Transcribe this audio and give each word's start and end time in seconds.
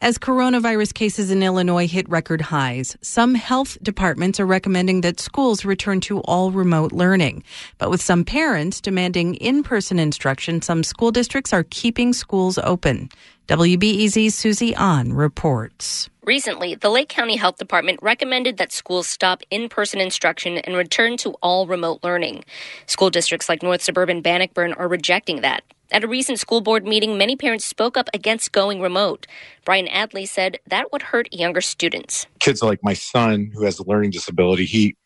As 0.00 0.16
coronavirus 0.16 0.94
cases 0.94 1.32
in 1.32 1.42
Illinois 1.42 1.88
hit 1.88 2.08
record 2.08 2.40
highs, 2.40 2.96
some 3.02 3.34
health 3.34 3.76
departments 3.82 4.38
are 4.38 4.46
recommending 4.46 5.00
that 5.00 5.18
schools 5.18 5.64
return 5.64 6.00
to 6.02 6.20
all 6.20 6.52
remote 6.52 6.92
learning. 6.92 7.42
But 7.78 7.90
with 7.90 8.00
some 8.00 8.24
parents 8.24 8.80
demanding 8.80 9.34
in 9.34 9.64
person 9.64 9.98
instruction, 9.98 10.62
some 10.62 10.84
school 10.84 11.10
districts 11.10 11.52
are 11.52 11.64
keeping 11.64 12.12
schools 12.12 12.58
open. 12.58 13.08
WBEZ's 13.48 14.36
Susie 14.36 14.72
An 14.76 15.14
reports. 15.14 16.08
Recently, 16.22 16.76
the 16.76 16.90
Lake 16.90 17.08
County 17.08 17.34
Health 17.34 17.56
Department 17.56 17.98
recommended 18.00 18.58
that 18.58 18.70
schools 18.70 19.08
stop 19.08 19.42
in 19.50 19.68
person 19.68 20.00
instruction 20.00 20.58
and 20.58 20.76
return 20.76 21.16
to 21.16 21.30
all 21.42 21.66
remote 21.66 22.04
learning. 22.04 22.44
School 22.86 23.10
districts 23.10 23.48
like 23.48 23.64
North 23.64 23.82
Suburban 23.82 24.22
Bannockburn 24.22 24.74
are 24.74 24.86
rejecting 24.86 25.40
that. 25.40 25.64
At 25.90 26.04
a 26.04 26.08
recent 26.08 26.38
school 26.38 26.60
board 26.60 26.84
meeting, 26.84 27.16
many 27.16 27.34
parents 27.34 27.64
spoke 27.64 27.96
up 27.96 28.10
against 28.12 28.52
going 28.52 28.82
remote. 28.82 29.26
Brian 29.64 29.86
Adley 29.86 30.28
said 30.28 30.58
that 30.66 30.92
would 30.92 31.00
hurt 31.00 31.32
younger 31.32 31.62
students. 31.62 32.26
Kids 32.40 32.62
like 32.62 32.80
my 32.82 32.92
son, 32.92 33.50
who 33.54 33.64
has 33.64 33.78
a 33.78 33.84
learning 33.84 34.10
disability, 34.10 34.66
he 34.66 34.96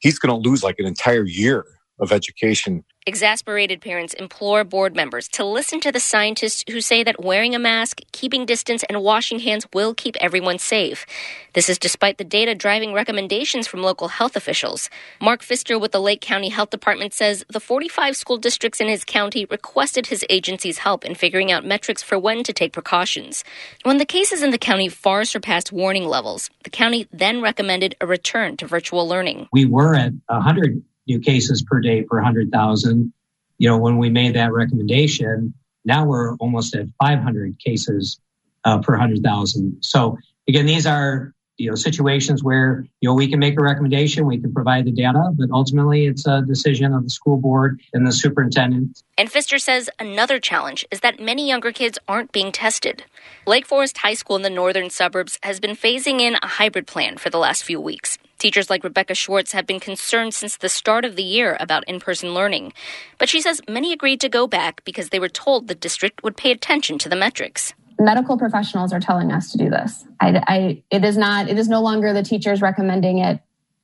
he's 0.00 0.18
going 0.18 0.30
to 0.30 0.48
lose 0.48 0.62
like 0.62 0.78
an 0.78 0.86
entire 0.86 1.24
year 1.24 1.64
of 2.00 2.12
education 2.12 2.84
Exasperated 3.08 3.80
parents 3.80 4.12
implore 4.12 4.64
board 4.64 4.94
members 4.94 5.28
to 5.28 5.42
listen 5.42 5.80
to 5.80 5.90
the 5.90 5.98
scientists 5.98 6.62
who 6.70 6.82
say 6.82 7.02
that 7.02 7.24
wearing 7.24 7.54
a 7.54 7.58
mask, 7.58 8.02
keeping 8.12 8.44
distance, 8.44 8.84
and 8.86 9.02
washing 9.02 9.38
hands 9.38 9.66
will 9.72 9.94
keep 9.94 10.14
everyone 10.20 10.58
safe. 10.58 11.06
This 11.54 11.70
is 11.70 11.78
despite 11.78 12.18
the 12.18 12.24
data 12.24 12.54
driving 12.54 12.92
recommendations 12.92 13.66
from 13.66 13.82
local 13.82 14.08
health 14.08 14.36
officials. 14.36 14.90
Mark 15.22 15.42
Pfister 15.42 15.78
with 15.78 15.92
the 15.92 16.02
Lake 16.02 16.20
County 16.20 16.50
Health 16.50 16.68
Department 16.68 17.14
says 17.14 17.46
the 17.48 17.60
45 17.60 18.14
school 18.14 18.36
districts 18.36 18.78
in 18.78 18.88
his 18.88 19.06
county 19.06 19.46
requested 19.46 20.08
his 20.08 20.22
agency's 20.28 20.76
help 20.76 21.02
in 21.02 21.14
figuring 21.14 21.50
out 21.50 21.64
metrics 21.64 22.02
for 22.02 22.18
when 22.18 22.44
to 22.44 22.52
take 22.52 22.74
precautions. 22.74 23.42
When 23.84 23.96
the 23.96 24.04
cases 24.04 24.42
in 24.42 24.50
the 24.50 24.58
county 24.58 24.90
far 24.90 25.24
surpassed 25.24 25.72
warning 25.72 26.04
levels, 26.04 26.50
the 26.64 26.68
county 26.68 27.08
then 27.10 27.40
recommended 27.40 27.94
a 28.02 28.06
return 28.06 28.58
to 28.58 28.66
virtual 28.66 29.08
learning. 29.08 29.48
We 29.50 29.64
were 29.64 29.94
at 29.94 30.12
100 30.26 30.82
new 31.08 31.20
cases 31.20 31.62
per 31.62 31.80
day 31.80 32.02
per 32.02 32.16
100,000. 32.16 33.12
You 33.58 33.68
know, 33.68 33.78
when 33.78 33.98
we 33.98 34.10
made 34.10 34.34
that 34.36 34.52
recommendation, 34.52 35.54
now 35.84 36.04
we're 36.04 36.36
almost 36.36 36.76
at 36.76 36.86
500 37.00 37.58
cases 37.58 38.20
uh, 38.64 38.80
per 38.80 38.92
100,000. 38.92 39.78
So 39.80 40.18
again, 40.46 40.66
these 40.66 40.86
are 40.86 41.32
you 41.58 41.68
know 41.68 41.74
situations 41.74 42.42
where 42.42 42.86
you 43.00 43.08
know 43.08 43.14
we 43.14 43.28
can 43.28 43.40
make 43.40 43.58
a 43.58 43.62
recommendation 43.62 44.24
we 44.26 44.38
can 44.38 44.54
provide 44.54 44.84
the 44.84 44.92
data 44.92 45.30
but 45.34 45.50
ultimately 45.50 46.06
it's 46.06 46.24
a 46.26 46.40
decision 46.42 46.94
of 46.94 47.02
the 47.02 47.10
school 47.10 47.36
board 47.36 47.80
and 47.92 48.06
the 48.06 48.12
superintendent 48.12 49.02
and 49.18 49.28
pfister 49.28 49.58
says 49.60 49.90
another 49.98 50.38
challenge 50.38 50.86
is 50.90 51.00
that 51.00 51.20
many 51.20 51.48
younger 51.48 51.72
kids 51.72 51.98
aren't 52.06 52.30
being 52.30 52.52
tested 52.52 53.04
lake 53.44 53.66
forest 53.66 53.98
high 53.98 54.14
school 54.14 54.36
in 54.36 54.42
the 54.42 54.50
northern 54.50 54.88
suburbs 54.88 55.38
has 55.42 55.58
been 55.58 55.74
phasing 55.74 56.20
in 56.20 56.36
a 56.36 56.46
hybrid 56.46 56.86
plan 56.86 57.18
for 57.18 57.28
the 57.28 57.38
last 57.38 57.64
few 57.64 57.80
weeks 57.80 58.18
Teachers 58.38 58.70
like 58.70 58.84
Rebecca 58.84 59.14
Schwartz 59.14 59.52
have 59.52 59.66
been 59.66 59.80
concerned 59.80 60.32
since 60.32 60.56
the 60.56 60.68
start 60.68 61.04
of 61.04 61.16
the 61.16 61.22
year 61.22 61.56
about 61.60 61.88
in 61.88 62.00
person 62.00 62.32
learning. 62.32 62.72
But 63.18 63.28
she 63.28 63.40
says 63.40 63.60
many 63.68 63.92
agreed 63.92 64.20
to 64.20 64.28
go 64.28 64.46
back 64.46 64.84
because 64.84 65.08
they 65.08 65.18
were 65.18 65.28
told 65.28 65.68
the 65.68 65.74
district 65.74 66.22
would 66.22 66.36
pay 66.36 66.50
attention 66.50 66.98
to 66.98 67.08
the 67.08 67.16
metrics 67.16 67.74
medical 67.98 68.38
professionals 68.38 68.92
are 68.92 69.00
telling 69.00 69.32
us 69.32 69.50
to 69.52 69.58
do 69.58 69.68
this. 69.68 70.04
I, 70.20 70.42
I, 70.46 70.82
it 70.90 71.04
is 71.04 71.16
not, 71.16 71.48
it 71.48 71.58
is 71.58 71.68
no 71.68 71.82
longer 71.82 72.12
the 72.12 72.22
teachers 72.22 72.62
recommending 72.62 73.18
it 73.18 73.40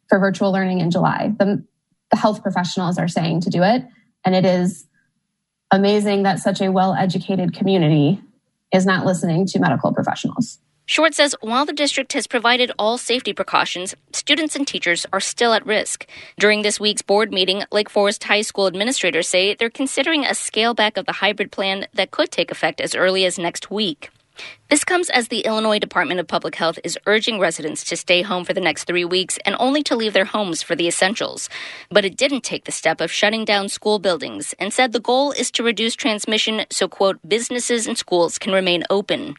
for 0.09 0.19
virtual 0.19 0.53
learning 0.53 0.81
in 0.81 0.91
July. 0.91 1.33
The, 1.39 1.65
the 2.11 2.17
health 2.17 2.43
professionals 2.43 2.99
are 2.99 3.09
saying 3.09 3.41
to 3.43 3.51
do 3.51 3.63
it. 3.63 3.85
And 4.25 4.35
it 4.35 4.45
is 4.45 4.87
amazing 5.71 6.23
that 6.23 6.39
such 6.39 6.61
a 6.61 6.71
well 6.71 6.95
educated 6.95 7.55
community 7.55 8.21
is 8.73 8.87
not 8.87 9.05
listening 9.05 9.47
to 9.47 9.59
medical 9.59 9.93
professionals. 9.93 10.59
Short 10.87 11.15
says 11.15 11.35
while 11.41 11.65
the 11.65 11.73
district 11.73 12.13
has 12.13 12.27
provided 12.27 12.71
all 12.79 12.99
safety 12.99 13.33
precautions, 13.33 13.95
students 14.13 14.55
and 14.55 14.67
teachers 14.67 15.07
are 15.15 15.21
still 15.21 15.55
at 15.55 15.65
risk. 15.65 16.07
During 16.39 16.61
this 16.61 16.79
week's 16.79 17.01
board 17.01 17.33
meeting, 17.33 17.65
Lake 17.73 17.89
Forest 17.89 18.25
High 18.25 18.43
School 18.43 18.67
administrators 18.67 19.27
say 19.27 19.55
they're 19.55 19.71
considering 19.71 20.27
a 20.27 20.35
scale 20.35 20.75
back 20.75 20.99
of 20.99 21.07
the 21.07 21.13
hybrid 21.13 21.51
plan 21.51 21.87
that 21.95 22.11
could 22.11 22.31
take 22.31 22.51
effect 22.51 22.83
as 22.83 22.95
early 22.95 23.25
as 23.25 23.39
next 23.39 23.71
week. 23.71 24.11
This 24.71 24.85
comes 24.85 25.11
as 25.11 25.29
the 25.29 25.41
Illinois 25.43 25.79
Department 25.79 26.19
of 26.19 26.27
Public 26.27 26.57
Health 26.57 26.79
is 26.83 26.99
urging 27.07 27.39
residents 27.39 27.85
to 27.85 27.97
stay 27.97 28.23
home 28.23 28.45
for 28.45 28.55
the 28.55 28.61
next 28.61 28.85
three 28.85 29.05
weeks 29.05 29.39
and 29.45 29.55
only 29.59 29.83
to 29.85 29.95
leave 29.95 30.15
their 30.15 30.25
homes 30.25 30.63
for 30.63 30.75
the 30.75 30.89
essentials. 30.89 31.49
But 31.91 32.05
it 32.05 32.17
didn't 32.17 32.43
take 32.43 32.65
the 32.65 32.73
step 32.73 33.01
of 33.01 33.13
shutting 33.13 33.45
down 33.45 33.69
school 33.69 33.99
buildings 33.99 34.55
and 34.59 34.73
said 34.73 34.93
the 34.93 35.01
goal 35.01 35.33
is 35.33 35.51
to 35.53 35.63
reduce 35.63 35.95
transmission 35.95 36.67
so, 36.71 36.89
quote, 36.89 37.19
businesses 37.29 37.87
and 37.87 37.97
schools 37.97 38.39
can 38.39 38.53
remain 38.53 38.85
open. 38.91 39.37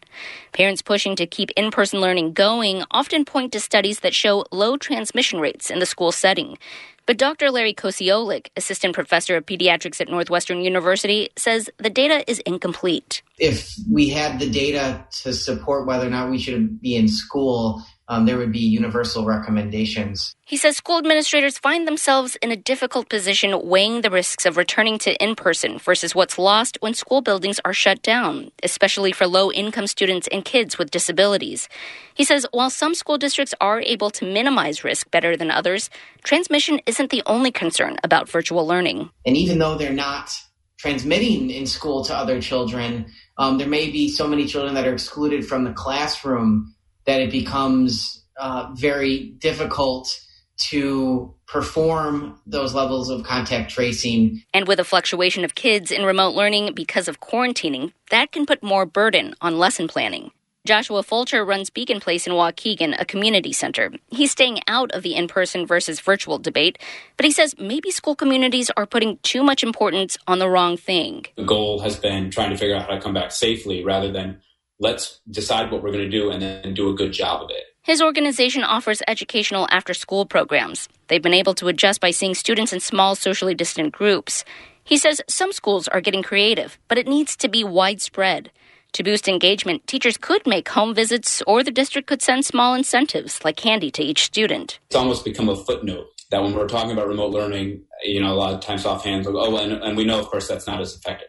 Parents 0.54 0.82
pushing 0.82 1.16
to 1.18 1.28
keep 1.28 1.52
in 1.58 1.72
person 1.72 2.00
learning 2.00 2.34
going 2.34 2.84
often 2.92 3.26
point 3.26 3.52
to 3.52 3.60
studies 3.60 4.00
that 4.02 4.14
show 4.14 4.46
low 4.52 4.78
transmission 4.78 5.40
rates 5.40 5.70
in 5.70 5.80
the 5.80 5.86
school 5.86 6.12
setting. 6.12 6.58
But 7.06 7.18
Dr. 7.18 7.52
Larry 7.52 7.74
Kociolek, 7.74 8.48
assistant 8.58 8.96
professor 8.96 9.36
of 9.38 9.46
pediatrics 9.46 10.02
at 10.02 10.10
Northwestern 10.10 10.62
University, 10.62 11.30
says 11.38 11.70
the 11.78 11.90
data 11.90 12.30
is 12.30 12.40
incomplete. 12.40 13.22
If 13.38 13.76
we 13.92 14.10
had 14.10 14.40
the 14.40 14.50
data 14.50 15.06
to 15.24 15.34
support 15.34 15.86
whether 15.86 16.08
or 16.08 16.10
not 16.10 16.32
we 16.32 16.40
should 16.40 16.82
be 16.82 16.96
in 16.96 17.08
school, 17.08 17.84
um, 18.08 18.26
there 18.26 18.38
would 18.38 18.52
be 18.52 18.60
universal 18.60 19.26
recommendations. 19.26 20.36
He 20.46 20.58
says 20.58 20.78
school 20.78 21.00
administrators 21.00 21.58
find 21.58 21.88
themselves 21.88 22.36
in 22.42 22.52
a 22.52 22.56
difficult 22.56 23.10
position 23.10 23.60
weighing 23.68 24.02
the 24.02 24.12
risks 24.12 24.46
of 24.46 24.58
returning 24.58 25.00
to 25.00 25.16
in 25.24 25.36
person 25.36 25.80
versus 25.80 26.14
what's 26.14 26.38
lost 26.38 26.78
when 26.82 26.94
school 26.94 27.22
buildings 27.22 27.60
are 27.66 27.74
shut 27.74 28.04
down, 28.04 28.52
especially 28.62 29.12
for 29.12 29.26
low 29.26 29.52
income 29.52 29.88
students 29.88 30.28
and 30.32 30.46
kids 30.46 30.78
with 30.78 30.92
disabilities. 30.92 31.68
He 32.14 32.24
says 32.24 32.46
while 32.52 32.70
some 32.70 32.94
school 32.94 33.18
districts 33.18 33.56
are 33.60 33.82
able 33.82 34.12
to 34.12 34.26
minimize 34.26 34.84
risk 34.84 35.10
better 35.10 35.36
than 35.36 35.50
others, 35.50 35.90
transmission 36.24 36.80
isn't 36.86 37.10
the 37.10 37.24
only 37.26 37.52
concern 37.52 37.98
about 38.04 38.30
virtual 38.30 38.68
learning. 38.68 39.10
And 39.26 39.36
even 39.36 39.58
though 39.58 39.78
they're 39.78 39.94
not 39.94 40.32
transmitting 40.78 41.50
in 41.50 41.66
school 41.66 42.06
to 42.06 42.16
other 42.16 42.40
children, 42.40 43.08
um, 43.40 43.58
there 43.58 43.68
may 43.68 43.90
be 43.90 44.10
so 44.10 44.28
many 44.28 44.46
children 44.46 44.76
that 44.76 44.86
are 44.86 44.94
excluded 44.94 45.46
from 45.46 45.64
the 45.64 45.74
classroom 45.74 46.75
that 47.06 47.22
it 47.22 47.32
becomes 47.32 48.24
uh, 48.38 48.72
very 48.74 49.36
difficult 49.40 50.20
to 50.58 51.34
perform 51.48 52.40
those 52.46 52.74
levels 52.74 53.10
of 53.10 53.24
contact 53.24 53.72
tracing. 53.72 54.42
And 54.54 54.68
with 54.68 54.80
a 54.80 54.84
fluctuation 54.84 55.44
of 55.44 55.56
kids 55.56 55.92
in 55.92 56.04
remote 56.04 56.34
learning 56.34 56.74
because 56.74 57.08
of 57.08 57.20
quarantining, 57.20 57.92
that 58.10 58.32
can 58.32 58.46
put 58.46 58.64
more 58.64 58.86
burden 58.86 59.36
on 59.42 59.58
lesson 59.58 59.88
planning. 59.88 60.32
Joshua 60.66 61.04
Fulcher 61.04 61.46
runs 61.46 61.70
Beacon 61.70 62.00
Place 62.00 62.26
in 62.26 62.34
Waukegan, 62.34 63.00
a 63.00 63.06
community 63.06 63.54
center. 63.54 63.92
He's 64.10 64.32
staying 64.32 64.62
out 64.68 64.92
of 64.94 65.04
the 65.04 65.14
in 65.14 65.28
person 65.28 65.68
versus 65.68 66.00
virtual 66.00 66.40
debate, 66.40 66.80
but 67.18 67.26
he 67.26 67.32
says 67.32 67.54
maybe 67.60 67.92
school 67.92 68.16
communities 68.16 68.72
are 68.76 68.88
putting 68.88 69.20
too 69.22 69.44
much 69.44 69.62
importance 69.62 70.18
on 70.26 70.40
the 70.40 70.50
wrong 70.50 70.76
thing. 70.76 71.26
The 71.36 71.44
goal 71.44 71.82
has 71.82 71.98
been 71.98 72.32
trying 72.32 72.50
to 72.50 72.58
figure 72.58 72.76
out 72.76 72.88
how 72.88 72.96
to 72.96 73.00
come 73.00 73.14
back 73.14 73.32
safely 73.32 73.84
rather 73.84 74.12
than 74.12 74.42
let's 74.80 75.22
decide 75.30 75.72
what 75.72 75.82
we're 75.82 75.92
going 75.92 76.10
to 76.10 76.18
do 76.18 76.30
and 76.30 76.42
then 76.42 76.74
do 76.74 76.90
a 76.90 76.94
good 76.94 77.12
job 77.12 77.44
of 77.44 77.50
it. 77.50 77.64
His 77.82 78.02
organization 78.02 78.64
offers 78.64 79.02
educational 79.08 79.68
after 79.70 79.94
school 79.94 80.26
programs. 80.26 80.90
They've 81.08 81.22
been 81.22 81.36
able 81.36 81.54
to 81.56 81.68
adjust 81.68 82.02
by 82.02 82.12
seeing 82.12 82.34
students 82.34 82.74
in 82.74 82.80
small 82.80 83.16
socially 83.16 83.54
distant 83.54 83.94
groups. 83.94 84.44
He 84.84 84.98
says 84.98 85.22
some 85.28 85.52
schools 85.52 85.88
are 85.88 86.02
getting 86.02 86.24
creative, 86.24 86.80
but 86.88 86.98
it 86.98 87.08
needs 87.08 87.36
to 87.38 87.48
be 87.48 87.64
widespread. 87.64 88.52
To 88.94 89.04
boost 89.04 89.28
engagement, 89.28 89.86
teachers 89.88 90.18
could 90.18 90.48
make 90.48 90.70
home 90.70 90.96
visits 90.96 91.44
or 91.46 91.64
the 91.64 91.72
district 91.72 92.08
could 92.08 92.22
send 92.22 92.46
small 92.46 92.74
incentives 92.74 93.44
like 93.44 93.58
candy 93.58 93.92
to 93.92 94.02
each 94.02 94.24
student. 94.24 94.80
It's 94.88 94.96
almost 94.96 95.26
become 95.26 95.50
a 95.50 95.56
footnote 95.56 96.08
that 96.32 96.42
when 96.42 96.54
we're 96.54 96.68
talking 96.68 96.92
about 96.92 97.08
remote 97.08 97.32
learning, 97.32 97.84
you 98.04 98.22
know, 98.22 98.34
a 98.34 98.36
lot 98.36 98.54
of 98.54 98.62
times 98.62 98.86
offhand, 98.86 99.28
oh, 99.28 99.58
and, 99.58 99.74
and 99.74 99.98
we 99.98 100.06
know, 100.06 100.20
of 100.20 100.28
course, 100.28 100.48
that's 100.48 100.66
not 100.66 100.82
as 100.82 100.96
effective 100.96 101.25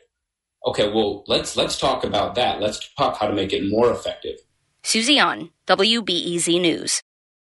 okay, 0.67 0.93
well, 0.93 1.25
let's 1.27 1.57
let's 1.57 1.79
talk 1.79 2.05
about 2.05 2.35
that. 2.35 2.61
Let's 2.61 2.93
talk 2.95 3.19
how 3.19 3.27
to 3.27 3.33
make 3.33 3.53
it 3.53 3.69
more 3.69 3.91
effective. 3.91 4.39
Susie 4.83 5.19
An 5.19 5.51
WBEZ 5.67 6.61
News. 6.61 7.03